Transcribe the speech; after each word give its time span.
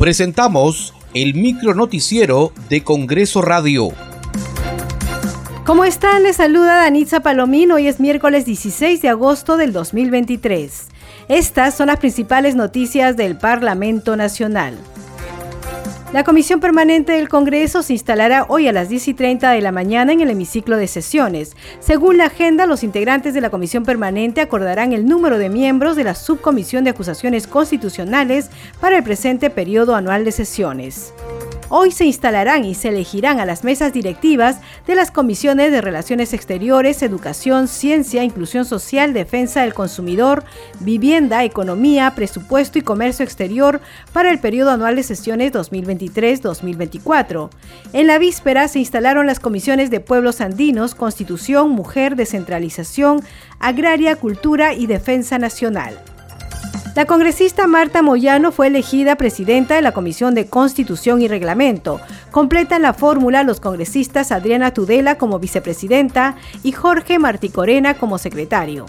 Presentamos 0.00 0.94
el 1.12 1.34
micro 1.34 1.74
noticiero 1.74 2.54
de 2.70 2.82
Congreso 2.82 3.42
Radio. 3.42 3.90
¿Cómo 5.66 5.84
están? 5.84 6.22
Les 6.22 6.36
saluda 6.36 6.76
Danitza 6.76 7.20
Palomino. 7.20 7.74
Hoy 7.74 7.86
es 7.86 8.00
miércoles 8.00 8.46
16 8.46 9.02
de 9.02 9.10
agosto 9.10 9.58
del 9.58 9.74
2023. 9.74 10.88
Estas 11.28 11.74
son 11.74 11.88
las 11.88 11.98
principales 11.98 12.54
noticias 12.54 13.18
del 13.18 13.36
Parlamento 13.36 14.16
Nacional. 14.16 14.78
La 16.12 16.24
Comisión 16.24 16.58
Permanente 16.58 17.12
del 17.12 17.28
Congreso 17.28 17.84
se 17.84 17.92
instalará 17.92 18.44
hoy 18.48 18.66
a 18.66 18.72
las 18.72 18.88
10 18.88 19.06
y 19.06 19.14
30 19.14 19.52
de 19.52 19.60
la 19.60 19.70
mañana 19.70 20.12
en 20.12 20.20
el 20.20 20.30
hemiciclo 20.30 20.76
de 20.76 20.88
sesiones. 20.88 21.54
Según 21.78 22.16
la 22.16 22.24
agenda, 22.24 22.66
los 22.66 22.82
integrantes 22.82 23.32
de 23.32 23.40
la 23.40 23.50
Comisión 23.50 23.84
Permanente 23.84 24.40
acordarán 24.40 24.92
el 24.92 25.06
número 25.06 25.38
de 25.38 25.48
miembros 25.48 25.94
de 25.94 26.02
la 26.02 26.16
Subcomisión 26.16 26.82
de 26.82 26.90
Acusaciones 26.90 27.46
Constitucionales 27.46 28.50
para 28.80 28.96
el 28.96 29.04
presente 29.04 29.50
periodo 29.50 29.94
anual 29.94 30.24
de 30.24 30.32
sesiones. 30.32 31.14
Hoy 31.72 31.92
se 31.92 32.04
instalarán 32.04 32.64
y 32.64 32.74
se 32.74 32.88
elegirán 32.88 33.38
a 33.38 33.46
las 33.46 33.62
mesas 33.62 33.92
directivas 33.92 34.58
de 34.88 34.96
las 34.96 35.12
comisiones 35.12 35.70
de 35.70 35.80
Relaciones 35.80 36.34
Exteriores, 36.34 37.00
Educación, 37.00 37.68
Ciencia, 37.68 38.24
Inclusión 38.24 38.64
Social, 38.64 39.12
Defensa 39.12 39.62
del 39.62 39.72
Consumidor, 39.72 40.42
Vivienda, 40.80 41.44
Economía, 41.44 42.12
Presupuesto 42.16 42.80
y 42.80 42.82
Comercio 42.82 43.24
Exterior 43.24 43.80
para 44.12 44.32
el 44.32 44.40
periodo 44.40 44.72
anual 44.72 44.96
de 44.96 45.04
sesiones 45.04 45.52
2023-2024. 45.52 47.50
En 47.92 48.08
la 48.08 48.18
víspera 48.18 48.66
se 48.66 48.80
instalaron 48.80 49.28
las 49.28 49.38
comisiones 49.38 49.90
de 49.90 50.00
Pueblos 50.00 50.40
Andinos, 50.40 50.96
Constitución, 50.96 51.70
Mujer, 51.70 52.16
Descentralización, 52.16 53.22
Agraria, 53.60 54.16
Cultura 54.16 54.74
y 54.74 54.88
Defensa 54.88 55.38
Nacional. 55.38 56.02
La 57.00 57.06
congresista 57.06 57.66
Marta 57.66 58.02
Moyano 58.02 58.52
fue 58.52 58.66
elegida 58.66 59.16
presidenta 59.16 59.74
de 59.74 59.80
la 59.80 59.92
Comisión 59.92 60.34
de 60.34 60.48
Constitución 60.48 61.22
y 61.22 61.28
Reglamento. 61.28 61.98
Completan 62.30 62.82
la 62.82 62.92
fórmula 62.92 63.42
los 63.42 63.58
congresistas 63.58 64.30
Adriana 64.30 64.74
Tudela 64.74 65.16
como 65.16 65.38
vicepresidenta 65.38 66.36
y 66.62 66.72
Jorge 66.72 67.18
Martí 67.18 67.48
Corena 67.48 67.94
como 67.94 68.18
secretario. 68.18 68.84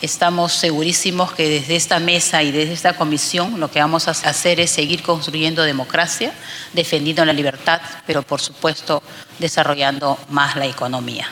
Estamos 0.00 0.54
segurísimos 0.54 1.32
que 1.32 1.46
desde 1.46 1.76
esta 1.76 1.98
mesa 1.98 2.42
y 2.42 2.52
desde 2.52 2.72
esta 2.72 2.96
comisión 2.96 3.60
lo 3.60 3.70
que 3.70 3.80
vamos 3.80 4.08
a 4.08 4.12
hacer 4.12 4.58
es 4.58 4.70
seguir 4.70 5.02
construyendo 5.02 5.64
democracia, 5.64 6.32
defendiendo 6.72 7.22
la 7.26 7.34
libertad, 7.34 7.82
pero 8.06 8.22
por 8.22 8.40
supuesto 8.40 9.02
desarrollando 9.38 10.18
más 10.30 10.56
la 10.56 10.64
economía. 10.64 11.28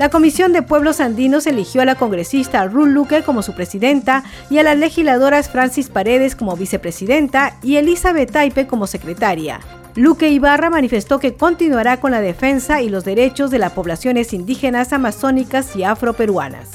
La 0.00 0.08
Comisión 0.08 0.54
de 0.54 0.62
Pueblos 0.62 0.98
Andinos 0.98 1.46
eligió 1.46 1.82
a 1.82 1.84
la 1.84 1.94
congresista 1.94 2.64
Ruth 2.64 2.88
Luque 2.88 3.22
como 3.22 3.42
su 3.42 3.52
presidenta 3.54 4.24
y 4.48 4.56
a 4.56 4.62
las 4.62 4.78
legisladoras 4.78 5.50
Francis 5.50 5.90
Paredes 5.90 6.34
como 6.34 6.56
vicepresidenta 6.56 7.58
y 7.62 7.76
Elizabeth 7.76 8.32
Taipe 8.32 8.66
como 8.66 8.86
secretaria. 8.86 9.60
Luque 9.96 10.30
Ibarra 10.30 10.70
manifestó 10.70 11.18
que 11.18 11.34
continuará 11.34 12.00
con 12.00 12.12
la 12.12 12.22
defensa 12.22 12.80
y 12.80 12.88
los 12.88 13.04
derechos 13.04 13.50
de 13.50 13.58
las 13.58 13.72
poblaciones 13.72 14.32
indígenas 14.32 14.94
amazónicas 14.94 15.76
y 15.76 15.84
afroperuanas. 15.84 16.70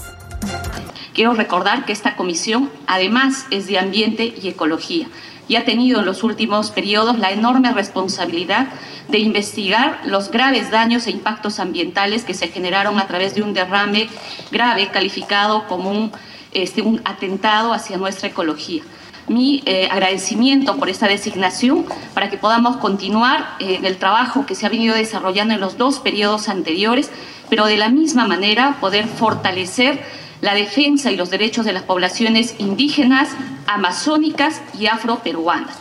Quiero 1.16 1.34
recordar 1.34 1.86
que 1.86 1.94
esta 1.94 2.16
comisión 2.18 2.70
además 2.86 3.48
es 3.50 3.66
de 3.66 3.80
ambiente 3.80 4.36
y 4.40 4.50
ecología 4.50 5.08
y 5.48 5.56
ha 5.56 5.66
tenido 5.66 6.00
en 6.00 6.06
los 6.06 6.24
últimos 6.24 6.72
periodos 6.72 7.20
la 7.20 7.32
enorme 7.32 7.72
responsabilidad 7.72 8.68
de 9.08 9.20
investigar 9.20 10.00
los 10.06 10.32
graves 10.32 10.72
daños 10.72 11.08
e 11.08 11.12
impactos 11.12 11.60
ambientales 11.60 12.24
que 12.24 12.34
se 12.34 12.48
generaron 12.48 13.00
a 13.00 13.08
través 13.08 13.36
de 13.36 13.44
un 13.44 13.54
derrame 13.54 14.10
grave 14.52 14.88
calificado 14.88 15.68
como 15.68 15.92
un, 15.92 16.12
este, 16.54 16.82
un 16.82 17.02
atentado 17.06 17.74
hacia 17.74 17.98
nuestra 17.98 18.30
ecología. 18.30 18.84
Mi 19.28 19.64
eh, 19.66 19.88
agradecimiento 19.90 20.78
por 20.78 20.88
esta 20.88 21.08
designación 21.08 21.86
para 22.14 22.30
que 22.30 22.38
podamos 22.38 22.78
continuar 22.78 23.56
eh, 23.60 23.80
el 23.84 23.98
trabajo 23.98 24.46
que 24.46 24.54
se 24.54 24.68
ha 24.68 24.70
venido 24.70 24.96
desarrollando 24.96 25.56
en 25.56 25.62
los 25.62 25.78
dos 25.78 26.00
periodos 26.00 26.48
anteriores, 26.48 27.10
pero 27.50 27.66
de 27.66 27.78
la 27.78 27.90
misma 27.90 28.28
manera 28.28 28.78
poder 28.80 29.08
fortalecer 29.08 30.04
la 30.46 30.54
defensa 30.54 31.12
y 31.12 31.18
los 31.18 31.32
derechos 31.32 31.66
de 31.66 31.74
las 31.74 31.84
poblaciones 31.84 32.56
indígenas, 32.60 33.30
amazónicas 33.66 34.62
y 34.80 34.86
afroperuanas. 34.86 35.76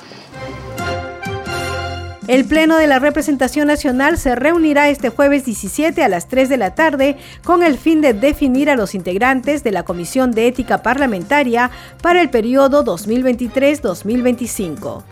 El 2.27 2.47
Pleno 2.47 2.79
de 2.79 2.87
la 2.87 2.99
Representación 2.99 3.67
Nacional 3.67 4.17
se 4.17 4.35
reunirá 4.35 4.89
este 4.89 5.11
jueves 5.11 5.45
17 5.45 6.03
a 6.03 6.09
las 6.09 6.27
3 6.29 6.49
de 6.49 6.57
la 6.57 6.75
tarde 6.75 7.19
con 7.45 7.63
el 7.63 7.77
fin 7.77 8.01
de 8.01 8.15
definir 8.15 8.71
a 8.71 8.77
los 8.77 8.95
integrantes 8.95 9.63
de 9.63 9.73
la 9.73 9.83
Comisión 9.83 10.33
de 10.33 10.47
Ética 10.47 10.83
Parlamentaria 10.83 11.71
para 12.01 12.23
el 12.23 12.31
periodo 12.31 12.83
2023-2025. 12.87 15.03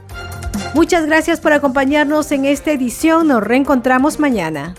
Muchas 0.75 1.05
gracias 1.05 1.41
por 1.41 1.53
acompañarnos 1.53 2.33
en 2.33 2.47
esta 2.47 2.73
edición. 2.73 3.29
Nos 3.29 3.45
reencontramos 3.45 4.19
mañana. 4.19 4.75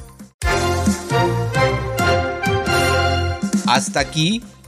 Hasta 3.68 4.00
aquí 4.00 4.42